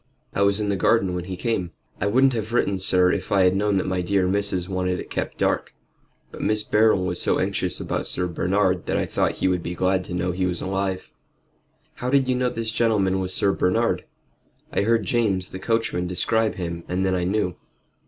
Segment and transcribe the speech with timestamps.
[0.33, 1.73] "I was in the garden when he came.
[1.99, 5.11] I wouldn't have written, sir, if I had known that my dear missus wanted it
[5.11, 5.75] kept dark.
[6.31, 6.71] But Mr.
[6.71, 10.15] Beryl was so anxious about Sir Bernard that I thought he would be glad to
[10.15, 11.11] know he was alive."
[11.93, 14.05] "How did you know this gentleman was Sir Bernard?"
[14.73, 17.55] "I heard James the coachman describe him, and then I knew."